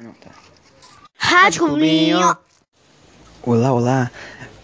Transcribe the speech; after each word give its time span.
Não, 0.00 0.12
tá. 0.12 0.30
Rádio 1.16 1.66
Clubinho. 1.66 2.36
Olá, 3.42 3.72
olá. 3.72 4.10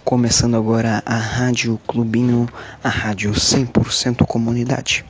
Começando 0.04 0.56
agora 0.56 1.02
a 1.04 1.16
Rádio 1.16 1.76
Clubinho, 1.88 2.48
a 2.84 2.88
rádio 2.88 3.32
100% 3.32 4.24
comunidade. 4.26 5.04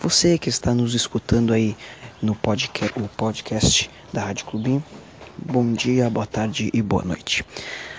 Você 0.00 0.36
que 0.36 0.48
está 0.48 0.74
nos 0.74 0.94
escutando 0.94 1.52
aí 1.52 1.76
no 2.20 2.34
podcast, 2.34 2.98
o 2.98 3.06
podcast 3.06 3.88
da 4.12 4.24
Rádio 4.24 4.46
Clubinho, 4.46 4.82
bom 5.36 5.72
dia, 5.72 6.10
boa 6.10 6.26
tarde 6.26 6.70
e 6.74 6.82
boa 6.82 7.04
noite. 7.04 7.44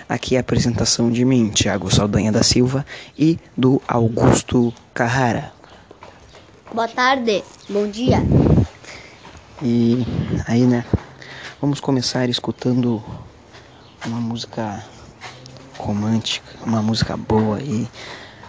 Aqui 0.06 0.34
é 0.34 0.38
a 0.38 0.42
apresentação 0.42 1.10
de 1.10 1.24
mim, 1.24 1.48
Tiago 1.48 1.90
Saldanha 1.90 2.30
da 2.30 2.42
Silva 2.42 2.84
e 3.18 3.38
do 3.56 3.80
Augusto 3.88 4.74
Carrara. 4.92 5.50
Boa 6.74 6.88
tarde, 6.88 7.42
bom 7.70 7.88
dia. 7.88 8.18
E 9.62 10.04
aí, 10.46 10.66
né? 10.66 10.84
Vamos 11.60 11.78
começar 11.78 12.26
escutando 12.30 13.02
uma 14.06 14.18
música 14.18 14.82
romântica, 15.76 16.56
uma 16.64 16.80
música 16.80 17.18
boa 17.18 17.60
e 17.60 17.86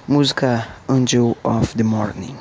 música 0.07 0.65
Angel 0.88 1.35
of 1.43 1.75
the 1.75 1.83
Morning. 1.83 2.38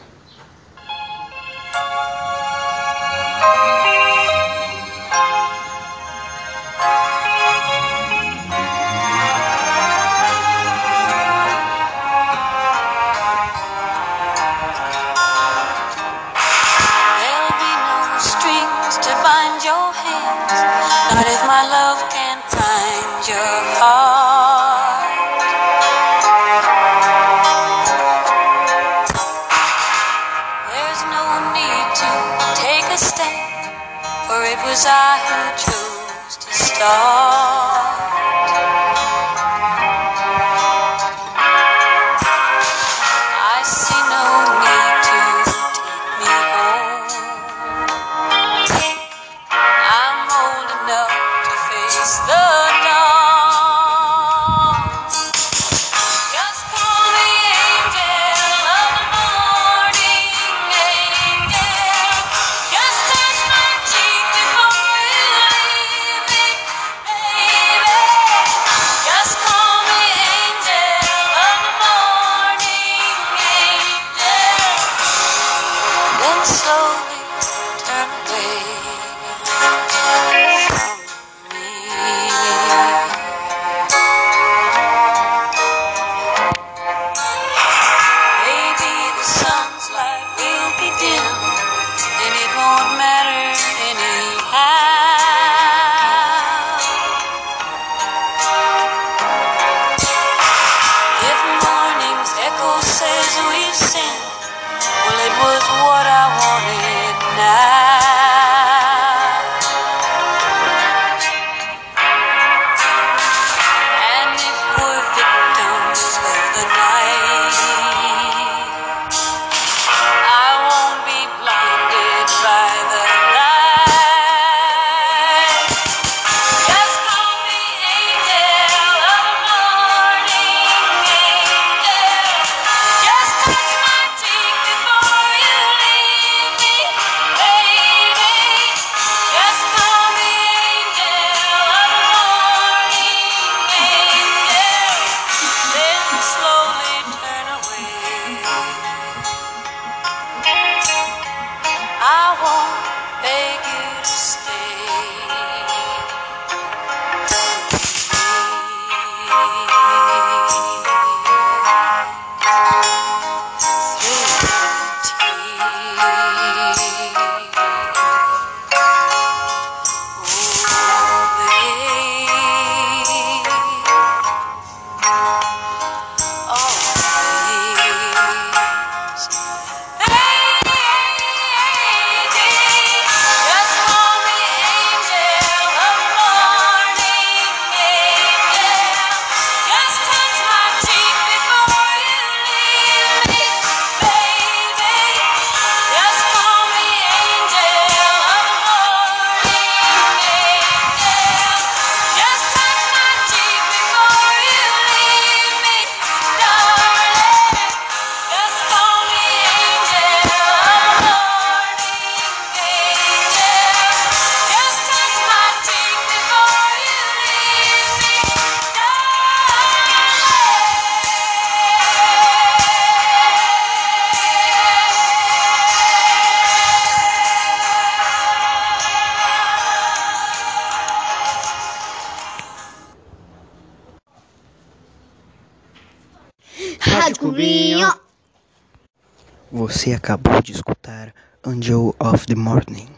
Você 239.71 239.93
acabou 239.93 240.43
de 240.43 240.51
escutar 240.51 241.15
Angel 241.47 241.95
of 242.01 242.27
the 242.27 242.35
Morning. 242.35 242.89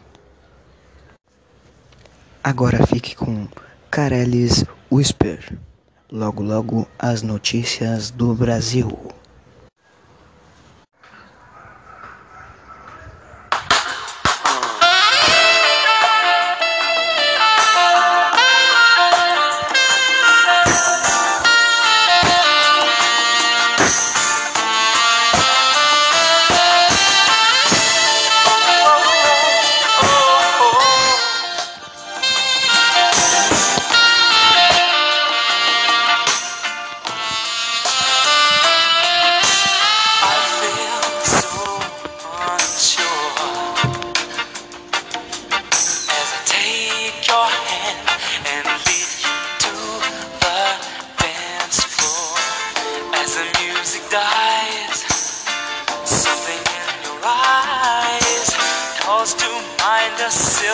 Agora 2.43 2.87
fique 2.87 3.15
com 3.15 3.47
Carelli's 3.91 4.65
Whisper. 4.91 5.55
Logo, 6.11 6.41
logo 6.41 6.87
as 6.97 7.21
notícias 7.21 8.09
do 8.09 8.33
Brasil. 8.33 8.89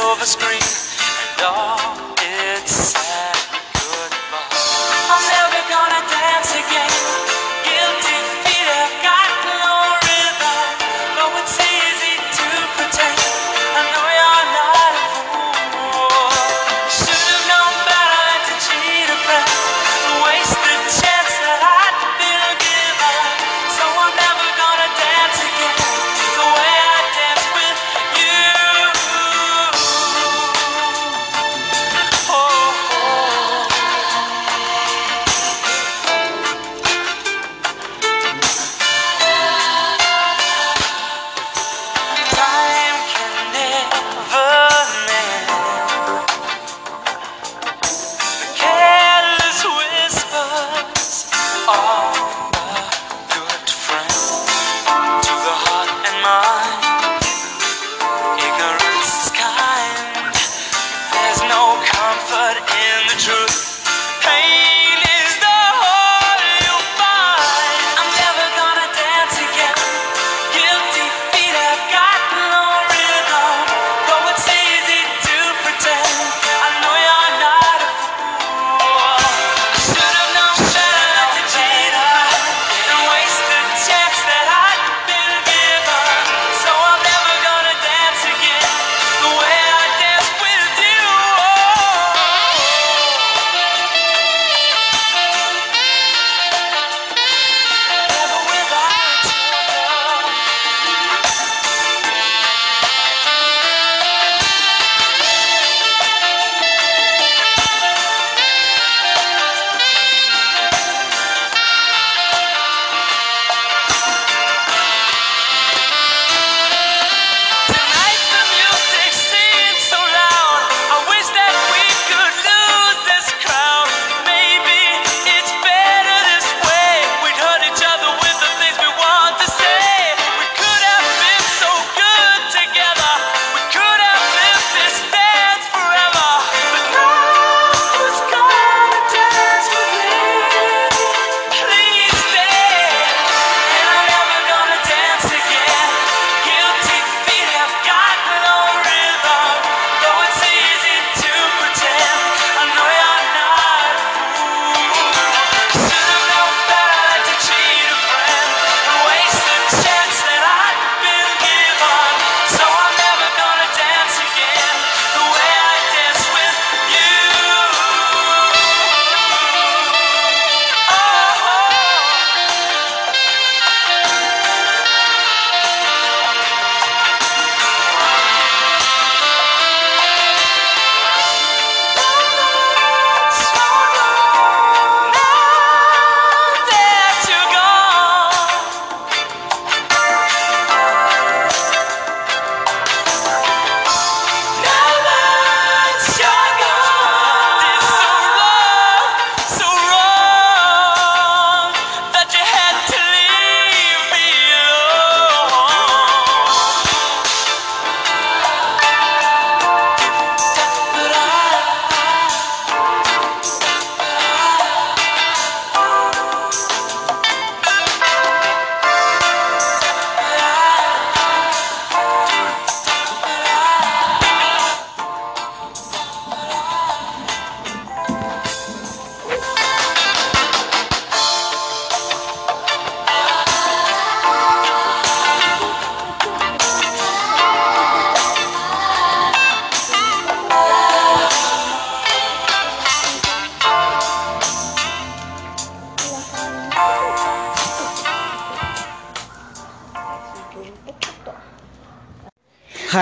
Over 0.09 0.25
screen. 0.25 0.68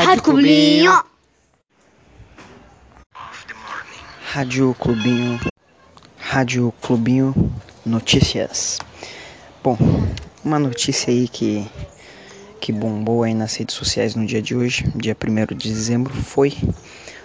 Rádio 0.07 0.23
Clubinho. 0.23 1.03
Rádio 4.31 4.75
Clubinho. 4.79 5.39
Rádio 6.17 6.73
Clubinho 6.81 7.51
Notícias. 7.85 8.79
Bom, 9.61 9.77
uma 10.45 10.57
notícia 10.59 11.11
aí 11.11 11.27
que 11.27 11.69
que 12.61 12.71
bombou 12.71 13.23
aí 13.23 13.33
nas 13.33 13.53
redes 13.57 13.75
sociais 13.75 14.15
no 14.15 14.25
dia 14.25 14.41
de 14.41 14.55
hoje, 14.55 14.89
dia 14.95 15.13
1 15.13 15.57
de 15.57 15.67
dezembro, 15.67 16.13
foi 16.13 16.55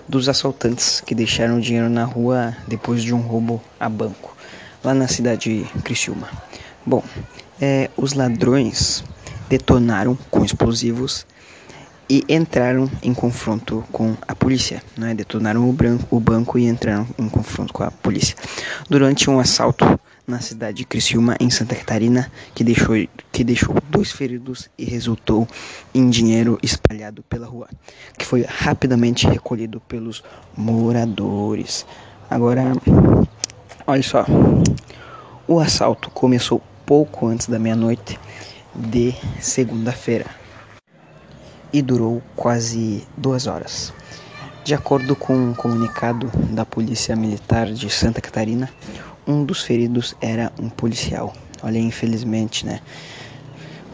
dos 0.08 0.28
assaltantes 0.28 1.00
que 1.00 1.14
deixaram 1.14 1.60
dinheiro 1.60 1.88
na 1.88 2.04
rua 2.04 2.56
depois 2.66 3.04
de 3.04 3.14
um 3.14 3.20
roubo 3.20 3.62
a 3.78 3.88
banco, 3.88 4.36
lá 4.82 4.92
na 4.92 5.06
cidade 5.06 5.62
de 5.62 5.82
Criciúma. 5.82 6.28
Bom, 6.84 7.04
é, 7.60 7.88
os 7.96 8.12
ladrões 8.12 9.04
detonaram 9.48 10.18
com 10.32 10.44
explosivos 10.44 11.24
e 12.08 12.24
entraram 12.28 12.90
em 13.02 13.14
confronto 13.14 13.84
com 13.90 14.16
a 14.26 14.34
polícia, 14.34 14.82
né? 14.96 15.14
detonaram 15.14 15.68
o, 15.68 15.72
branco, 15.72 16.04
o 16.10 16.20
banco 16.20 16.58
e 16.58 16.66
entraram 16.66 17.06
em 17.18 17.28
confronto 17.28 17.72
com 17.72 17.82
a 17.82 17.90
polícia. 17.90 18.36
Durante 18.88 19.30
um 19.30 19.38
assalto 19.38 19.98
na 20.26 20.40
cidade 20.40 20.78
de 20.78 20.84
Criciúma, 20.84 21.36
em 21.40 21.50
Santa 21.50 21.74
Catarina, 21.74 22.30
que 22.54 22.62
deixou, 22.62 22.94
que 23.32 23.42
deixou 23.42 23.76
dois 23.88 24.12
feridos 24.12 24.68
e 24.78 24.84
resultou 24.84 25.48
em 25.94 26.08
dinheiro 26.08 26.58
espalhado 26.62 27.22
pela 27.24 27.46
rua, 27.46 27.68
que 28.18 28.24
foi 28.24 28.42
rapidamente 28.42 29.26
recolhido 29.26 29.80
pelos 29.80 30.22
moradores. 30.56 31.86
Agora, 32.30 32.72
olha 33.86 34.02
só, 34.02 34.24
o 35.46 35.58
assalto 35.58 36.10
começou 36.10 36.62
pouco 36.86 37.26
antes 37.26 37.48
da 37.48 37.58
meia-noite 37.58 38.18
de 38.74 39.14
segunda-feira 39.40 40.41
e 41.72 41.80
durou 41.82 42.22
quase 42.36 43.06
duas 43.16 43.46
horas. 43.46 43.92
De 44.64 44.74
acordo 44.74 45.16
com 45.16 45.34
um 45.34 45.54
comunicado 45.54 46.30
da 46.50 46.64
Polícia 46.64 47.16
Militar 47.16 47.66
de 47.72 47.90
Santa 47.90 48.20
Catarina, 48.20 48.70
um 49.26 49.44
dos 49.44 49.62
feridos 49.62 50.14
era 50.20 50.52
um 50.58 50.68
policial. 50.68 51.32
Olha, 51.62 51.78
infelizmente, 51.78 52.64
né? 52.66 52.80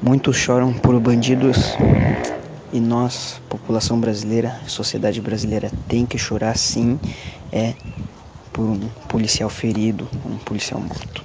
Muitos 0.02 0.36
choram 0.36 0.72
por 0.72 0.98
bandidos 1.00 1.74
e 2.72 2.80
nós, 2.80 3.40
população 3.48 3.98
brasileira, 3.98 4.60
sociedade 4.66 5.20
brasileira, 5.20 5.70
tem 5.88 6.04
que 6.04 6.18
chorar 6.18 6.56
sim, 6.56 7.00
é 7.50 7.74
por 8.52 8.64
um 8.64 8.88
policial 9.08 9.48
ferido, 9.48 10.08
um 10.24 10.36
policial 10.36 10.80
morto. 10.80 11.24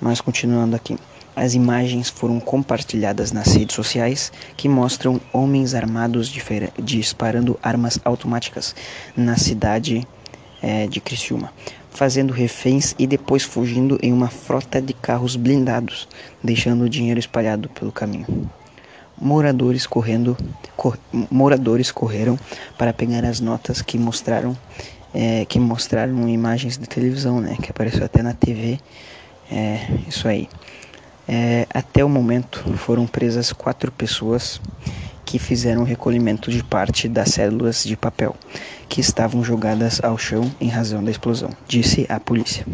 Mas 0.00 0.20
continuando 0.20 0.74
aqui. 0.74 0.96
As 1.40 1.54
imagens 1.54 2.10
foram 2.10 2.38
compartilhadas 2.38 3.32
nas 3.32 3.54
redes 3.54 3.74
sociais 3.74 4.30
que 4.58 4.68
mostram 4.68 5.18
homens 5.32 5.74
armados 5.74 6.30
disparando 6.78 7.58
armas 7.62 7.98
automáticas 8.04 8.74
na 9.16 9.38
cidade 9.38 10.06
é, 10.60 10.86
de 10.86 11.00
Criciúma 11.00 11.50
fazendo 11.90 12.30
reféns 12.30 12.94
e 12.98 13.06
depois 13.06 13.42
fugindo 13.42 13.98
em 14.02 14.12
uma 14.12 14.28
frota 14.28 14.82
de 14.82 14.92
carros 14.92 15.34
blindados, 15.34 16.06
deixando 16.44 16.84
o 16.84 16.88
dinheiro 16.90 17.18
espalhado 17.18 17.70
pelo 17.70 17.90
caminho. 17.90 18.50
Moradores 19.18 19.86
correndo, 19.86 20.36
cor, 20.76 20.98
moradores 21.30 21.90
correram 21.90 22.38
para 22.76 22.92
pegar 22.92 23.24
as 23.24 23.40
notas 23.40 23.80
que 23.80 23.98
mostraram 23.98 24.56
é, 25.14 25.46
que 25.46 25.58
mostraram 25.58 26.28
imagens 26.28 26.76
de 26.76 26.86
televisão, 26.86 27.40
né, 27.40 27.56
que 27.60 27.70
apareceu 27.70 28.04
até 28.04 28.22
na 28.22 28.34
TV. 28.34 28.78
É, 29.50 29.88
isso 30.06 30.28
aí. 30.28 30.46
É, 31.28 31.66
até 31.72 32.04
o 32.04 32.08
momento 32.08 32.58
foram 32.76 33.06
presas 33.06 33.52
quatro 33.52 33.92
pessoas 33.92 34.60
que 35.24 35.38
fizeram 35.38 35.82
o 35.82 35.84
recolhimento 35.84 36.50
de 36.50 36.62
parte 36.64 37.08
das 37.08 37.30
células 37.30 37.84
de 37.84 37.96
papel 37.96 38.34
que 38.88 39.00
estavam 39.00 39.44
jogadas 39.44 40.02
ao 40.02 40.18
chão 40.18 40.50
em 40.60 40.68
razão 40.68 41.04
da 41.04 41.10
explosão, 41.10 41.50
disse 41.68 42.04
a 42.08 42.18
polícia. 42.18 42.66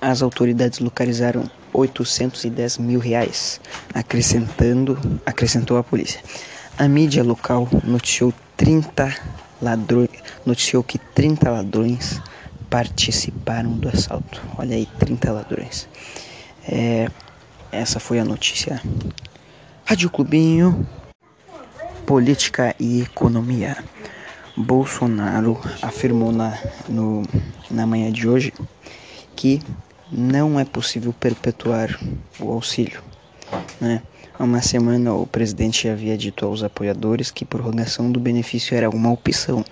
As 0.00 0.22
autoridades 0.22 0.78
localizaram 0.78 1.44
810 1.72 2.78
mil 2.78 2.98
reais, 2.98 3.60
acrescentando, 3.92 4.98
acrescentou 5.26 5.76
a 5.76 5.84
polícia. 5.84 6.20
A 6.78 6.88
mídia 6.88 7.22
local 7.22 7.68
noticiou 7.84 8.32
30 8.56 9.14
ladrões, 9.60 10.10
noticiou 10.46 10.82
que 10.82 10.98
30 10.98 11.50
ladrões 11.50 12.22
participaram 12.70 13.72
do 13.72 13.88
assalto. 13.88 14.40
Olha 14.56 14.76
aí, 14.76 14.86
30 14.98 15.32
ladrões. 15.32 15.88
É, 16.70 17.08
essa 17.72 17.98
foi 17.98 18.18
a 18.18 18.24
notícia. 18.24 18.80
Rádio 19.84 20.10
Clubinho, 20.10 20.86
política 22.06 22.74
e 22.78 23.02
economia. 23.02 23.82
Bolsonaro 24.56 25.58
afirmou 25.80 26.30
na, 26.30 26.58
no, 26.88 27.22
na 27.70 27.86
manhã 27.86 28.12
de 28.12 28.28
hoje 28.28 28.52
que 29.34 29.62
não 30.10 30.58
é 30.58 30.64
possível 30.64 31.12
perpetuar 31.12 31.98
o 32.38 32.50
auxílio. 32.50 33.02
Né? 33.80 34.02
Há 34.38 34.44
uma 34.44 34.60
semana 34.60 35.14
o 35.14 35.26
presidente 35.26 35.88
havia 35.88 36.18
dito 36.18 36.44
aos 36.44 36.62
apoiadores 36.62 37.30
que 37.30 37.44
prorrogação 37.44 38.10
do 38.10 38.20
benefício 38.20 38.76
era 38.76 38.90
uma 38.90 39.10
opção. 39.10 39.64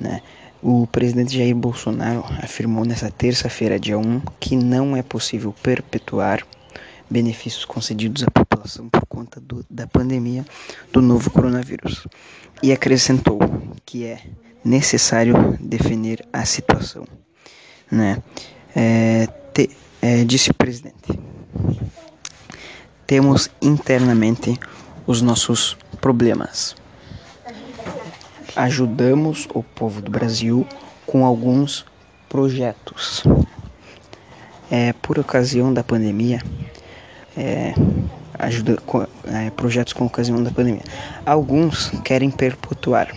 Né? 0.00 0.22
O 0.60 0.88
presidente 0.88 1.36
Jair 1.36 1.54
Bolsonaro 1.54 2.24
afirmou 2.42 2.84
nesta 2.84 3.10
terça-feira, 3.10 3.78
dia 3.78 3.96
1, 3.96 4.20
que 4.40 4.56
não 4.56 4.96
é 4.96 5.02
possível 5.02 5.54
perpetuar 5.62 6.44
benefícios 7.08 7.64
concedidos 7.64 8.24
à 8.24 8.30
população 8.30 8.88
por 8.88 9.06
conta 9.06 9.40
do, 9.40 9.64
da 9.70 9.86
pandemia 9.86 10.44
do 10.92 11.00
novo 11.00 11.30
coronavírus. 11.30 12.06
E 12.60 12.72
acrescentou 12.72 13.38
que 13.86 14.04
é 14.04 14.20
necessário 14.64 15.56
definir 15.60 16.26
a 16.32 16.44
situação. 16.44 17.04
Né? 17.90 18.20
É, 18.74 19.28
te, 19.54 19.70
é, 20.02 20.24
disse 20.24 20.50
o 20.50 20.54
presidente. 20.54 21.18
Temos 23.06 23.48
internamente 23.62 24.58
os 25.06 25.22
nossos 25.22 25.76
problemas. 26.00 26.74
Ajudamos 28.58 29.46
o 29.54 29.62
povo 29.62 30.02
do 30.02 30.10
Brasil 30.10 30.66
com 31.06 31.24
alguns 31.24 31.86
projetos. 32.28 33.22
É, 34.68 34.92
por 34.94 35.16
ocasião 35.16 35.72
da 35.72 35.84
pandemia, 35.84 36.42
é, 37.36 37.72
ajuda 38.36 38.76
é, 39.26 39.50
projetos 39.50 39.92
com 39.92 40.06
ocasião 40.06 40.42
da 40.42 40.50
pandemia. 40.50 40.82
Alguns 41.24 41.90
querem 42.02 42.32
perpetuar. 42.32 43.14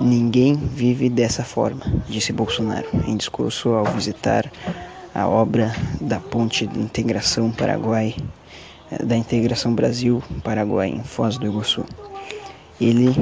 Ninguém 0.00 0.54
vive 0.54 1.10
dessa 1.10 1.42
forma, 1.42 1.82
disse 2.08 2.32
Bolsonaro 2.32 2.86
em 3.08 3.16
discurso 3.16 3.70
ao 3.70 3.86
visitar 3.86 4.48
a 5.12 5.26
obra 5.26 5.74
da 6.00 6.20
Ponte 6.20 6.64
de 6.64 6.78
Integração 6.78 7.50
Paraguai, 7.50 8.14
é, 8.92 9.04
da 9.04 9.16
Integração 9.16 9.74
Brasil-Paraguai 9.74 10.90
em 10.90 11.02
Foz 11.02 11.36
do 11.38 11.46
Iguaçu. 11.48 11.84
Ele 12.84 13.14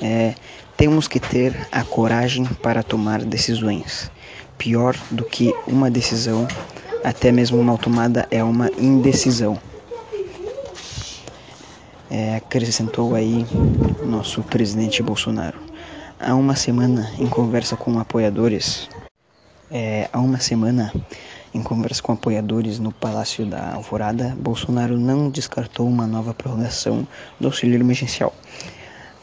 é, 0.00 0.34
temos 0.76 1.08
que 1.08 1.18
ter 1.18 1.66
a 1.72 1.82
coragem 1.82 2.44
para 2.44 2.84
tomar 2.84 3.24
decisões. 3.24 4.10
Pior 4.56 4.96
do 5.10 5.24
que 5.24 5.52
uma 5.66 5.90
decisão 5.90 6.46
até 7.02 7.32
mesmo 7.32 7.62
mal 7.64 7.76
tomada 7.76 8.28
é 8.30 8.44
uma 8.44 8.70
indecisão. 8.78 9.58
É, 12.08 12.36
acrescentou 12.36 13.16
aí 13.16 13.44
nosso 14.04 14.40
presidente 14.42 15.02
Bolsonaro. 15.02 15.58
Há 16.20 16.34
uma 16.34 16.54
semana, 16.54 17.10
em 17.18 17.26
conversa 17.26 17.76
com 17.76 17.98
apoiadores, 17.98 18.88
é, 19.70 20.08
há 20.12 20.20
uma 20.20 20.38
semana, 20.38 20.92
em 21.52 21.62
conversa 21.62 22.02
com 22.02 22.12
apoiadores 22.12 22.78
no 22.78 22.92
Palácio 22.92 23.44
da 23.44 23.74
Alvorada, 23.74 24.36
Bolsonaro 24.38 24.96
não 24.96 25.28
descartou 25.28 25.86
uma 25.86 26.06
nova 26.06 26.32
prorrogação 26.32 27.06
do 27.38 27.48
auxílio 27.48 27.78
emergencial. 27.78 28.32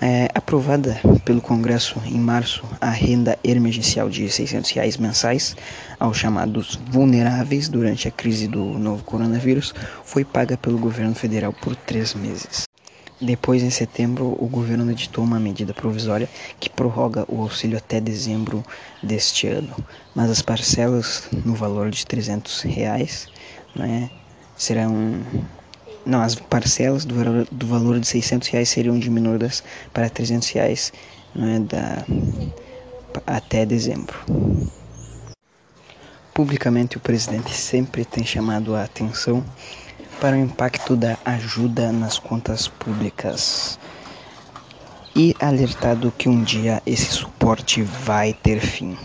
É, 0.01 0.27
aprovada 0.35 0.99
pelo 1.23 1.41
Congresso 1.41 2.01
em 2.05 2.19
março, 2.19 2.65
a 2.81 2.89
renda 2.89 3.39
emergencial 3.43 4.09
de 4.09 4.29
600 4.29 4.69
reais 4.71 4.97
mensais 4.97 5.55
aos 5.97 6.17
chamados 6.17 6.77
vulneráveis 6.91 7.69
durante 7.69 8.07
a 8.07 8.11
crise 8.11 8.47
do 8.47 8.63
novo 8.77 9.03
coronavírus 9.03 9.73
foi 10.03 10.25
paga 10.25 10.57
pelo 10.57 10.77
governo 10.77 11.15
federal 11.15 11.53
por 11.53 11.75
três 11.75 12.13
meses. 12.13 12.63
Depois, 13.21 13.63
em 13.63 13.69
setembro, 13.69 14.35
o 14.37 14.47
governo 14.47 14.91
editou 14.91 15.23
uma 15.23 15.39
medida 15.39 15.73
provisória 15.73 16.27
que 16.59 16.69
prorroga 16.69 17.23
o 17.29 17.41
auxílio 17.41 17.77
até 17.77 18.01
dezembro 18.01 18.61
deste 19.01 19.47
ano, 19.47 19.73
mas 20.13 20.29
as 20.29 20.41
parcelas 20.41 21.29
no 21.45 21.55
valor 21.55 21.89
de 21.89 22.05
300 22.05 22.61
reais 22.63 23.29
né, 23.73 24.09
serão 24.57 25.21
não, 26.05 26.21
as 26.21 26.35
parcelas 26.35 27.03
do 27.03 27.15
valor, 27.15 27.47
do 27.51 27.67
valor 27.67 27.99
de 27.99 28.07
600 28.07 28.47
reais 28.49 28.69
seriam 28.69 28.97
diminuídas 28.99 29.63
para 29.91 30.09
300 30.09 30.49
reais 30.49 30.93
né, 31.33 31.59
da, 31.59 32.05
até 33.25 33.65
dezembro. 33.65 34.15
Publicamente, 36.33 36.97
o 36.97 36.99
presidente 36.99 37.53
sempre 37.53 38.05
tem 38.05 38.25
chamado 38.25 38.75
a 38.75 38.83
atenção 38.83 39.43
para 40.19 40.35
o 40.35 40.39
impacto 40.39 40.95
da 40.95 41.17
ajuda 41.25 41.91
nas 41.91 42.19
contas 42.19 42.67
públicas 42.67 43.79
e 45.15 45.33
alertado 45.39 46.13
que 46.17 46.27
um 46.27 46.43
dia 46.43 46.81
esse 46.85 47.05
suporte 47.05 47.81
vai 47.81 48.33
ter 48.33 48.59
fim. 48.59 48.97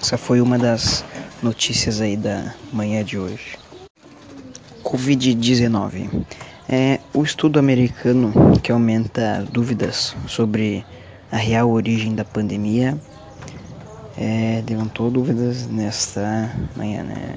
Essa 0.00 0.18
foi 0.18 0.40
uma 0.40 0.58
das 0.58 1.02
notícias 1.42 2.00
aí 2.00 2.16
da 2.16 2.54
manhã 2.72 3.02
de 3.02 3.18
hoje. 3.18 3.65
Covid-19. 4.86 6.08
É 6.68 7.00
o 7.12 7.22
estudo 7.22 7.58
americano 7.58 8.32
que 8.62 8.72
aumenta 8.72 9.46
dúvidas 9.52 10.16
sobre 10.26 10.84
a 11.30 11.36
real 11.36 11.70
origem 11.70 12.14
da 12.14 12.24
pandemia 12.24 12.98
é, 14.16 14.62
levantou 14.68 15.10
dúvidas 15.10 15.66
nesta 15.66 16.50
manhã. 16.76 17.02
Né? 17.02 17.36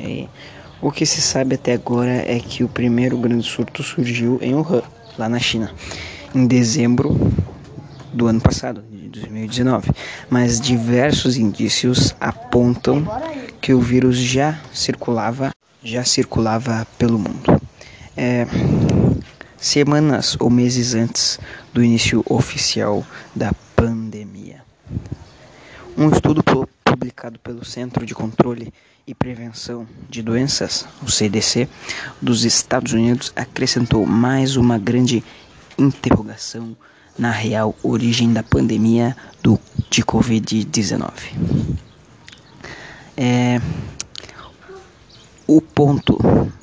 E 0.00 0.28
o 0.80 0.92
que 0.92 1.06
se 1.06 1.22
sabe 1.22 1.54
até 1.54 1.72
agora 1.72 2.10
é 2.10 2.38
que 2.38 2.62
o 2.62 2.68
primeiro 2.68 3.16
grande 3.16 3.46
surto 3.46 3.82
surgiu 3.82 4.38
em 4.42 4.54
Wuhan, 4.54 4.82
lá 5.16 5.28
na 5.28 5.38
China, 5.38 5.70
em 6.34 6.46
dezembro 6.46 7.18
do 8.12 8.26
ano 8.26 8.40
passado, 8.40 8.82
de 8.90 9.08
2019. 9.08 9.90
Mas 10.28 10.60
diversos 10.60 11.36
indícios 11.36 12.14
apontam 12.20 13.06
que 13.60 13.72
o 13.72 13.80
vírus 13.80 14.16
já 14.16 14.58
circulava, 14.72 15.50
já 15.82 16.04
circulava 16.04 16.86
pelo 16.98 17.18
mundo. 17.18 17.60
É, 18.16 18.46
semanas 19.56 20.36
ou 20.40 20.50
meses 20.50 20.94
antes 20.94 21.38
do 21.72 21.82
início 21.82 22.24
oficial 22.28 23.04
da 23.34 23.52
pandemia. 23.74 24.62
Um 25.96 26.10
estudo 26.10 26.42
publicado 26.84 27.38
pelo 27.40 27.64
Centro 27.64 28.06
de 28.06 28.14
Controle 28.14 28.72
e 29.06 29.14
Prevenção 29.14 29.86
de 30.08 30.22
Doenças, 30.22 30.86
o 31.02 31.10
CDC, 31.10 31.68
dos 32.20 32.44
Estados 32.44 32.92
Unidos 32.92 33.32
acrescentou 33.34 34.04
mais 34.04 34.56
uma 34.56 34.78
grande 34.78 35.24
interrogação 35.78 36.76
na 37.18 37.30
real 37.30 37.74
origem 37.82 38.32
da 38.32 38.42
pandemia 38.42 39.16
do, 39.42 39.58
de 39.90 40.04
Covid-19. 40.04 41.10
É, 43.16 43.60
o 45.48 45.62
ponto 45.62 46.18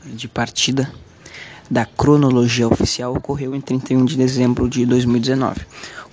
de 0.05 0.27
partida 0.27 0.91
da 1.69 1.87
cronologia 1.87 2.67
oficial 2.67 3.15
ocorreu 3.15 3.55
em 3.55 3.59
31 3.59 4.05
de 4.05 4.15
dezembro 4.15 4.69
de 4.69 4.85
2019, 4.85 5.61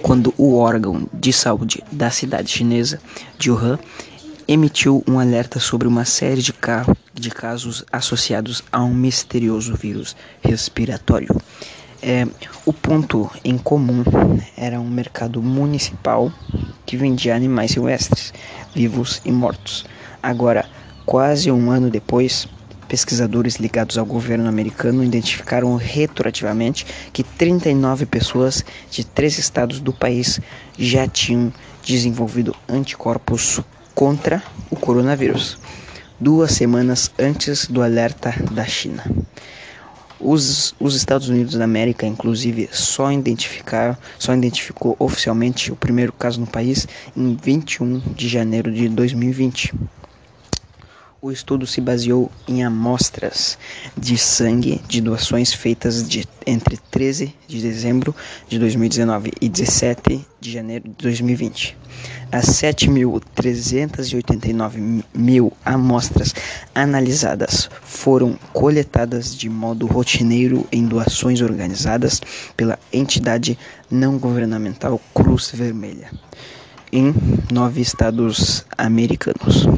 quando 0.00 0.33
o 0.38 0.57
órgão 0.57 1.07
de 1.12 1.35
saúde 1.35 1.85
da 1.93 2.11
cidade 2.11 2.50
chinesa 2.50 2.99
de 3.38 3.50
Wuhan 3.50 3.79
emitiu 4.49 5.05
um 5.07 5.19
alerta 5.19 5.61
sobre 5.61 5.87
uma 5.87 6.07
série 6.07 6.41
de, 6.41 6.55
de 7.12 7.31
casos 7.31 7.85
associados 7.93 8.62
a 8.73 8.83
um 8.83 8.95
misterioso 8.95 9.75
vírus 9.75 10.17
respiratório. 10.43 11.29
É, 12.00 12.26
o 12.64 12.73
ponto 12.73 13.31
em 13.45 13.59
comum 13.59 14.02
era 14.57 14.81
um 14.81 14.88
mercado 14.88 15.43
municipal 15.43 16.33
que 16.87 16.97
vendia 16.97 17.37
animais 17.37 17.73
silvestres, 17.73 18.33
vivos 18.75 19.21
e 19.26 19.31
mortos. 19.31 19.85
Agora, 20.23 20.64
quase 21.05 21.50
um 21.50 21.71
ano 21.71 21.91
depois, 21.91 22.49
pesquisadores 22.93 23.57
ligados 23.57 23.97
ao 23.97 24.05
governo 24.05 24.47
americano 24.47 25.03
identificaram 25.03 25.75
retroativamente 25.77 26.85
que 27.11 27.23
39 27.23 28.05
pessoas 28.05 28.63
de 28.91 29.03
três 29.03 29.39
estados 29.39 29.81
do 29.81 29.95
país 29.95 30.39
já 30.79 31.09
tinham 31.09 31.51
desenvolvido 31.83 32.55
anticorpos 32.69 33.63
contra 33.95 34.43
o 34.71 34.77
coronavírus, 34.77 35.57
duas 36.21 36.53
semanas 36.53 37.11
antes 37.19 37.67
do 37.67 37.81
alerta 37.83 38.35
da 38.51 38.67
China. 38.67 39.03
Os, 40.21 40.75
os 40.79 40.95
Estados 40.95 41.31
Unidos 41.31 41.55
da 41.55 41.65
América, 41.65 42.07
inclusive, 42.07 42.69
só 42.73 43.11
só 44.19 44.35
identificou 44.35 44.97
oficialmente 44.99 45.73
o 45.73 45.77
primeiro 45.77 46.13
caso 46.13 46.39
no 46.39 46.47
país 46.47 46.87
em 47.17 47.35
21 47.43 48.01
de 48.15 48.29
janeiro 48.29 48.71
de 48.71 48.87
2020. 48.91 49.73
O 51.25 51.31
estudo 51.31 51.69
se 51.69 51.80
baseou 51.80 52.32
em 52.49 52.65
amostras 52.65 53.56
de 53.97 54.19
sangue 54.19 54.80
de 54.89 55.00
doações 55.00 55.54
feitas 55.54 56.08
de, 56.08 56.26
entre 56.45 56.76
13 56.91 57.32
de 57.47 57.63
dezembro 57.63 58.13
de 58.49 58.58
2019 58.58 59.30
e 59.41 59.49
17 59.49 60.26
de 60.41 60.50
janeiro 60.50 60.89
de 60.89 60.95
2020. 60.97 61.78
As 62.32 62.47
7.389 62.47 65.04
mil 65.15 65.52
amostras 65.65 66.35
analisadas 66.75 67.71
foram 67.85 68.37
coletadas 68.52 69.37
de 69.37 69.49
modo 69.49 69.87
rotineiro 69.87 70.67
em 70.73 70.89
doações 70.89 71.41
organizadas 71.41 72.21
pela 72.56 72.76
entidade 72.93 73.56
não 73.89 74.19
governamental 74.19 75.00
Cruz 75.15 75.52
Vermelha 75.54 76.11
em 76.93 77.15
nove 77.52 77.80
estados 77.80 78.67
americanos. 78.76 79.69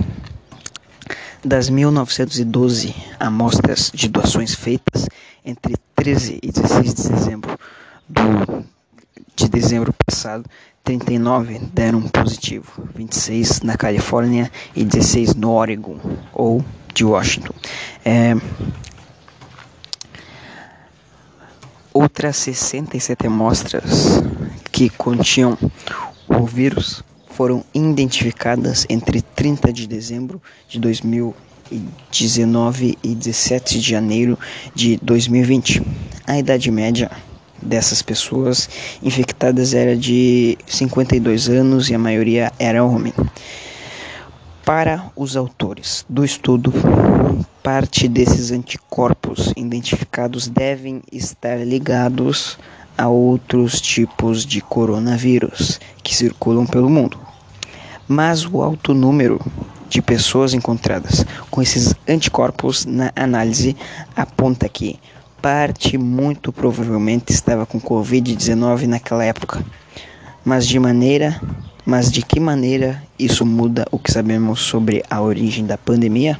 Das 1.44 1.68
1912 1.68 2.94
amostras 3.20 3.90
de 3.92 4.08
doações 4.08 4.54
feitas 4.54 5.06
entre 5.44 5.74
13 5.94 6.38
e 6.42 6.50
16 6.50 6.94
de 6.94 7.08
dezembro 7.10 7.58
do, 8.08 8.64
de 9.36 9.48
dezembro 9.50 9.92
passado, 10.06 10.48
39 10.82 11.58
deram 11.70 12.00
positivo, 12.00 12.88
26 12.94 13.60
na 13.60 13.76
Califórnia 13.76 14.50
e 14.74 14.84
16 14.84 15.34
no 15.34 15.50
Oregon 15.50 15.98
ou 16.32 16.64
de 16.94 17.04
Washington. 17.04 17.52
É, 18.02 18.34
outras 21.92 22.38
67 22.38 23.26
amostras 23.26 24.22
que 24.72 24.88
continham 24.88 25.58
o 26.26 26.46
vírus 26.46 27.04
foram 27.34 27.64
identificadas 27.74 28.86
entre 28.88 29.20
30 29.20 29.70
de 29.72 29.88
dezembro 29.88 30.40
de 30.68 30.78
2019 30.78 32.96
e 33.02 33.14
17 33.14 33.80
de 33.80 33.90
janeiro 33.90 34.38
de 34.74 34.98
2020. 35.02 35.82
A 36.26 36.38
idade 36.38 36.70
média 36.70 37.10
dessas 37.60 38.00
pessoas 38.02 38.68
infectadas 39.02 39.74
era 39.74 39.96
de 39.96 40.56
52 40.66 41.48
anos 41.48 41.90
e 41.90 41.94
a 41.94 41.98
maioria 41.98 42.52
era 42.58 42.84
homem. 42.84 43.12
Para 44.64 45.10
os 45.16 45.36
autores 45.36 46.06
do 46.08 46.24
estudo, 46.24 46.72
parte 47.62 48.06
desses 48.06 48.52
anticorpos 48.52 49.52
identificados 49.56 50.46
devem 50.46 51.02
estar 51.10 51.66
ligados 51.66 52.56
a 52.96 53.08
outros 53.08 53.80
tipos 53.80 54.46
de 54.46 54.60
coronavírus 54.60 55.80
que 56.04 56.14
circulam 56.14 56.66
pelo 56.66 56.88
mundo. 56.88 57.18
Mas 58.06 58.44
o 58.44 58.62
alto 58.62 58.92
número 58.94 59.40
de 59.88 60.02
pessoas 60.02 60.52
encontradas 60.52 61.24
com 61.50 61.62
esses 61.62 61.94
anticorpos 62.06 62.84
na 62.84 63.10
análise 63.16 63.76
aponta 64.14 64.68
que 64.68 65.00
parte 65.40 65.96
muito 65.98 66.52
provavelmente 66.52 67.32
estava 67.32 67.66
com 67.66 67.80
Covid-19 67.80 68.86
naquela 68.86 69.24
época. 69.24 69.64
Mas 70.44 70.66
de 70.66 70.78
maneira, 70.78 71.40
mas 71.86 72.10
de 72.10 72.22
que 72.22 72.38
maneira 72.38 73.02
isso 73.18 73.44
muda 73.46 73.86
o 73.90 73.98
que 73.98 74.12
sabemos 74.12 74.60
sobre 74.60 75.02
a 75.08 75.20
origem 75.20 75.64
da 75.64 75.78
pandemia? 75.78 76.38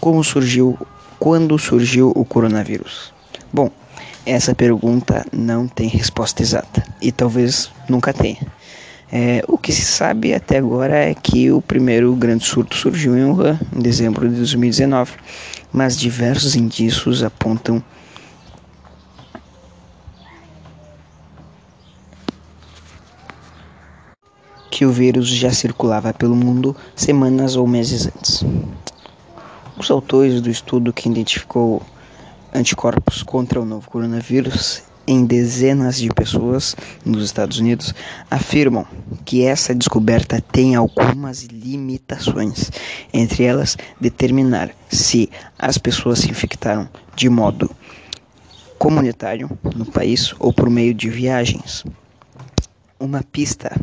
Como 0.00 0.22
surgiu, 0.22 0.78
quando 1.18 1.58
surgiu 1.58 2.12
o 2.14 2.24
coronavírus? 2.24 3.12
Bom, 3.52 3.70
essa 4.26 4.54
pergunta 4.54 5.26
não 5.32 5.66
tem 5.68 5.88
resposta 5.88 6.42
exata 6.42 6.82
e 7.00 7.12
talvez 7.12 7.70
nunca 7.88 8.12
tenha. 8.12 8.40
É, 9.12 9.44
o 9.46 9.58
que 9.58 9.72
se 9.72 9.84
sabe 9.84 10.34
até 10.34 10.58
agora 10.58 10.96
é 10.96 11.14
que 11.14 11.50
o 11.50 11.60
primeiro 11.60 12.14
grande 12.16 12.44
surto 12.44 12.74
surgiu 12.74 13.16
em 13.16 13.24
Wuhan 13.24 13.60
em 13.74 13.80
dezembro 13.80 14.28
de 14.28 14.34
2019, 14.36 15.12
mas 15.72 15.96
diversos 15.96 16.56
indícios 16.56 17.22
apontam 17.22 17.82
que 24.70 24.84
o 24.84 24.90
vírus 24.90 25.28
já 25.28 25.52
circulava 25.52 26.12
pelo 26.12 26.34
mundo 26.34 26.74
semanas 26.96 27.54
ou 27.54 27.66
meses 27.68 28.08
antes. 28.08 28.44
Os 29.76 29.90
autores 29.90 30.40
do 30.40 30.50
estudo 30.50 30.92
que 30.92 31.08
identificou 31.08 31.80
anticorpos 32.54 33.22
contra 33.22 33.60
o 33.60 33.64
novo 33.64 33.90
coronavírus 33.90 34.82
em 35.06 35.26
dezenas 35.26 35.98
de 35.98 36.08
pessoas 36.08 36.74
nos 37.04 37.24
Estados 37.24 37.58
Unidos 37.58 37.94
afirmam 38.30 38.86
que 39.24 39.44
essa 39.44 39.74
descoberta 39.74 40.40
tem 40.40 40.74
algumas 40.74 41.42
limitações, 41.42 42.70
entre 43.12 43.44
elas 43.44 43.76
determinar 44.00 44.70
se 44.88 45.28
as 45.58 45.76
pessoas 45.76 46.20
se 46.20 46.30
infectaram 46.30 46.88
de 47.14 47.28
modo 47.28 47.70
comunitário 48.78 49.50
no 49.74 49.84
país 49.84 50.34
ou 50.38 50.52
por 50.52 50.70
meio 50.70 50.94
de 50.94 51.10
viagens. 51.10 51.84
Uma 52.98 53.22
pista 53.22 53.78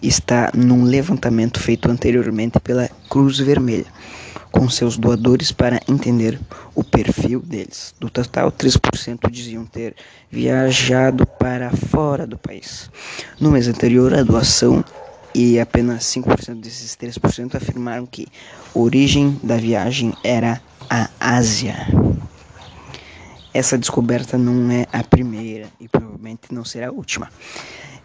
está 0.00 0.50
num 0.54 0.84
levantamento 0.84 1.60
feito 1.60 1.90
anteriormente 1.90 2.58
pela 2.60 2.88
Cruz 3.08 3.38
Vermelha 3.38 3.86
com 4.50 4.68
seus 4.68 4.96
doadores 4.96 5.52
para 5.52 5.80
entender 5.88 6.38
o 6.74 6.82
perfil 6.82 7.40
deles. 7.40 7.94
Do 7.98 8.08
total, 8.10 8.50
3% 8.50 9.30
diziam 9.30 9.64
ter 9.64 9.94
viajado 10.30 11.26
para 11.26 11.70
fora 11.70 12.26
do 12.26 12.38
país. 12.38 12.90
No 13.40 13.50
mês 13.50 13.68
anterior, 13.68 14.14
a 14.14 14.22
doação 14.22 14.84
e 15.34 15.60
apenas 15.60 16.04
5% 16.04 16.60
desses 16.60 16.96
3% 16.96 17.54
afirmaram 17.54 18.06
que 18.06 18.26
a 18.74 18.78
origem 18.78 19.38
da 19.42 19.56
viagem 19.56 20.14
era 20.24 20.60
a 20.88 21.08
Ásia. 21.20 21.76
Essa 23.52 23.78
descoberta 23.78 24.38
não 24.38 24.70
é 24.70 24.86
a 24.92 25.02
primeira 25.02 25.66
e 25.80 25.88
provavelmente 25.88 26.52
não 26.52 26.64
será 26.64 26.88
a 26.88 26.92
última 26.92 27.28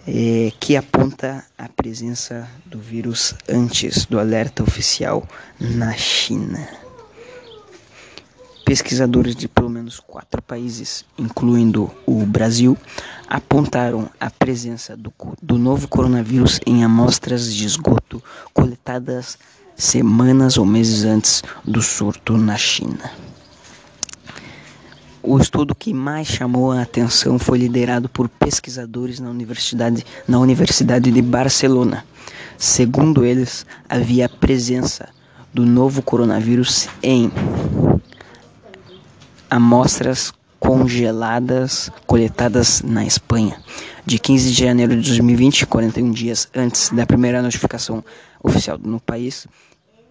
é, 0.07 0.51
que 0.59 0.75
aponta 0.75 1.45
a 1.57 1.69
presença 1.69 2.47
do 2.65 2.79
vírus 2.79 3.33
antes 3.47 4.05
do 4.05 4.19
alerta 4.19 4.63
oficial 4.63 5.27
na 5.59 5.93
China. 5.93 6.67
pesquisadores 8.65 9.35
de 9.35 9.47
pelo 9.47 9.69
menos 9.69 9.99
quatro 9.99 10.41
países, 10.41 11.05
incluindo 11.17 11.91
o 12.05 12.25
Brasil, 12.25 12.77
apontaram 13.27 14.09
a 14.19 14.29
presença 14.29 14.95
do, 14.95 15.13
do 15.41 15.57
novo 15.57 15.87
coronavírus 15.87 16.59
em 16.65 16.83
amostras 16.83 17.53
de 17.53 17.65
esgoto 17.65 18.23
coletadas 18.53 19.37
semanas 19.75 20.57
ou 20.57 20.65
meses 20.65 21.03
antes 21.03 21.43
do 21.65 21.81
surto 21.81 22.37
na 22.37 22.57
China. 22.57 23.11
O 25.25 25.37
estudo 25.37 25.73
que 25.73 25.93
mais 25.93 26.27
chamou 26.27 26.73
a 26.73 26.81
atenção 26.81 27.39
foi 27.39 27.57
liderado 27.57 28.09
por 28.09 28.27
pesquisadores 28.27 29.21
na 29.21 29.29
Universidade, 29.29 30.05
na 30.27 30.37
Universidade 30.37 31.09
de 31.09 31.21
Barcelona. 31.21 32.05
Segundo 32.57 33.23
eles, 33.23 33.65
havia 33.87 34.27
presença 34.27 35.07
do 35.53 35.65
novo 35.65 36.01
coronavírus 36.01 36.89
em 37.01 37.31
amostras 39.49 40.33
congeladas 40.59 41.89
coletadas 42.05 42.81
na 42.81 43.05
Espanha, 43.05 43.57
de 44.05 44.19
15 44.19 44.51
de 44.51 44.59
janeiro 44.65 44.91
de 44.99 45.07
2020, 45.07 45.65
41 45.67 46.11
dias 46.11 46.49
antes 46.53 46.89
da 46.89 47.05
primeira 47.05 47.41
notificação 47.41 48.03
oficial 48.43 48.77
no 48.77 48.99
país, 48.99 49.47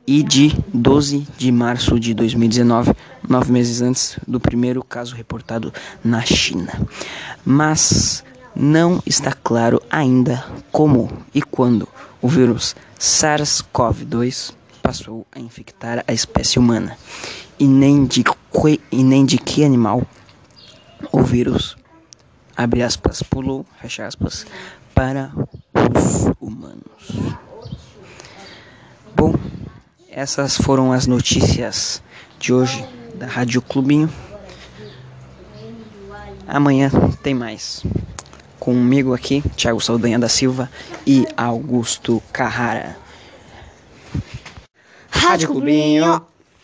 e 0.06 0.22
de 0.22 0.56
12 0.72 1.26
de 1.36 1.52
março 1.52 1.98
de 1.98 2.14
2019, 2.14 2.92
nove 3.28 3.52
meses 3.52 3.80
antes 3.80 4.18
do 4.26 4.40
primeiro 4.40 4.82
caso 4.82 5.14
reportado 5.14 5.72
na 6.04 6.22
China. 6.22 6.72
Mas 7.44 8.24
não 8.54 9.02
está 9.06 9.32
claro 9.32 9.80
ainda 9.90 10.44
como 10.70 11.10
e 11.34 11.40
quando 11.40 11.88
o 12.20 12.28
vírus 12.28 12.76
SARS-CoV-2 12.98 14.54
passou 14.82 15.26
a 15.32 15.40
infectar 15.40 16.04
a 16.06 16.12
espécie 16.12 16.58
humana 16.58 16.96
e 17.58 17.66
nem 17.66 18.04
de 18.04 18.24
que, 18.24 18.80
e 18.90 19.04
nem 19.04 19.24
de 19.24 19.38
que 19.38 19.64
animal 19.64 20.02
o 21.10 21.22
vírus 21.22 21.76
abre 22.56 22.82
aspas 22.82 23.22
pulou 23.22 23.64
fecha 23.80 24.06
aspas 24.06 24.46
para 24.94 25.32
os 25.74 26.26
humanos. 26.40 27.51
Essas 30.14 30.58
foram 30.58 30.92
as 30.92 31.06
notícias 31.06 32.02
de 32.38 32.52
hoje 32.52 32.86
da 33.14 33.26
Rádio 33.26 33.62
Clubinho. 33.62 34.12
Amanhã 36.46 36.90
tem 37.22 37.32
mais. 37.32 37.82
Comigo 38.60 39.14
aqui, 39.14 39.42
Thiago 39.56 39.80
Saldanha 39.80 40.18
da 40.18 40.28
Silva 40.28 40.70
e 41.06 41.26
Augusto 41.34 42.22
Carrara. 42.30 42.94
Rádio 45.10 45.48
Clubinho. 45.48 46.22